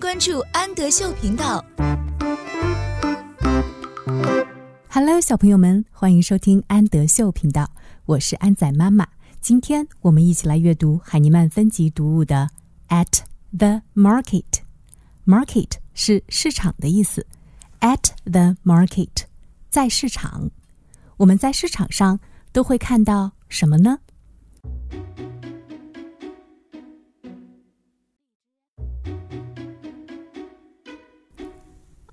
[0.00, 1.62] 关注安德秀频道。
[4.88, 7.70] Hello，小朋友们，欢迎收听安德秀频道，
[8.06, 9.06] 我是安仔妈妈。
[9.42, 12.48] 今天我们一起来阅读海尼曼分级读物的
[13.04, 13.20] 《At
[13.54, 14.42] the Market》。
[15.26, 17.26] Market 是市场的意思。
[17.80, 19.24] At the market，
[19.68, 20.50] 在市场。
[21.18, 22.18] 我们在市场上
[22.52, 23.98] 都会看到什么呢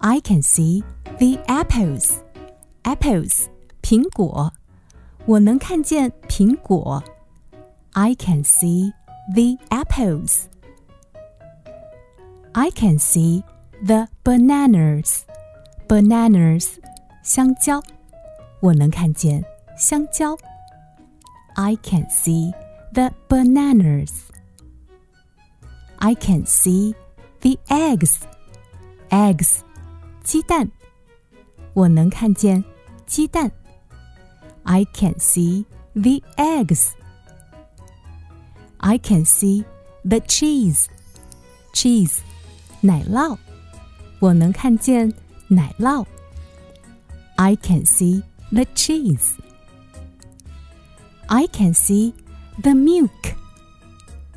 [0.06, 0.82] ？I can see
[1.18, 2.16] the apples.
[2.82, 3.46] Apples，
[3.82, 4.52] 苹果。
[5.26, 7.02] 我能看见苹果。
[7.92, 8.92] I can see
[9.34, 10.46] the apples.
[12.52, 13.44] I can see
[13.84, 15.20] the bananas.
[15.86, 16.78] Bananas，
[17.22, 17.82] 香蕉。
[18.60, 19.44] 我能看见
[19.76, 20.36] 香蕉。
[21.54, 22.52] I can see
[22.92, 24.10] the bananas.
[25.96, 26.94] I can see
[27.40, 28.16] the eggs.
[29.10, 29.60] Eggs，
[30.26, 30.70] 鸡蛋。
[31.74, 32.62] 我能看见
[33.06, 33.50] 鸡蛋。
[34.64, 36.90] I can see the eggs.
[38.78, 39.64] I can see
[40.04, 40.86] the cheese.
[41.72, 42.18] Cheese，
[42.80, 43.38] 奶酪。
[44.18, 45.12] 我能看见
[45.48, 46.06] 奶酪。
[47.36, 49.34] I can see the cheese.
[51.26, 52.12] I can see
[52.60, 53.36] the milk.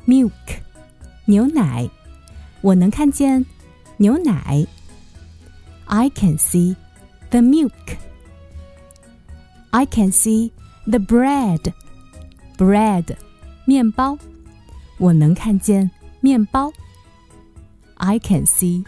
[0.06, 0.32] Milk，
[1.26, 1.90] 牛奶。
[2.62, 3.44] 我能看见
[3.98, 4.66] 牛奶。
[5.86, 6.76] I can see
[7.30, 7.96] the milk.
[9.70, 10.52] I can see
[10.86, 11.72] the bread.
[12.56, 13.16] Bread，
[13.66, 14.18] 面包。
[14.98, 15.90] 我能看见
[16.20, 16.72] 面包。
[17.96, 18.84] I can see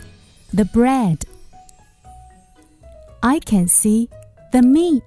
[0.52, 1.20] the bread.
[3.20, 4.08] I can see
[4.50, 5.02] the meat.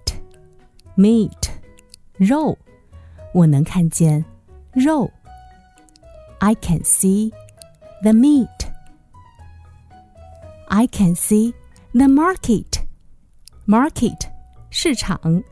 [0.95, 1.50] Meat，
[2.17, 2.58] 肉。
[3.34, 4.23] 我能看见
[4.73, 5.12] 肉。
[6.40, 7.31] I can see
[8.02, 8.48] the meat.
[10.67, 11.54] I can see
[11.95, 12.84] the market.
[13.67, 14.30] Market，
[14.70, 15.44] 市场。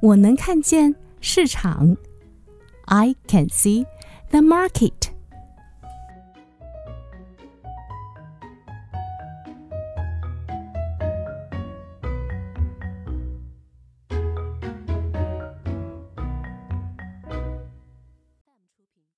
[0.00, 1.96] 我能看见市场。
[2.86, 3.86] I can see
[4.30, 5.10] the market.